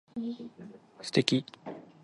[1.03, 1.45] 素敵